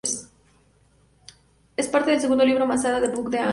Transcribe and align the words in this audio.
Es 1.77 1.87
parte 1.87 2.09
del 2.09 2.19
segundo 2.19 2.43
libro 2.43 2.65
Masada, 2.65 2.99
"The 2.99 3.09
Book 3.09 3.27
of 3.27 3.35
Angels". 3.35 3.49